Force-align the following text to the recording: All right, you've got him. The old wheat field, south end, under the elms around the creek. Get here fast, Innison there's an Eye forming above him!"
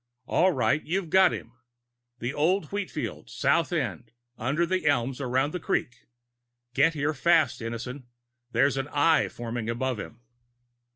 All 0.25 0.51
right, 0.51 0.83
you've 0.83 1.11
got 1.11 1.31
him. 1.31 1.51
The 2.17 2.33
old 2.33 2.71
wheat 2.71 2.89
field, 2.89 3.29
south 3.29 3.71
end, 3.71 4.13
under 4.35 4.65
the 4.65 4.87
elms 4.87 5.21
around 5.21 5.51
the 5.53 5.59
creek. 5.59 6.07
Get 6.73 6.95
here 6.95 7.13
fast, 7.13 7.61
Innison 7.61 8.05
there's 8.51 8.77
an 8.77 8.87
Eye 8.87 9.29
forming 9.29 9.69
above 9.69 9.99
him!" 9.99 10.21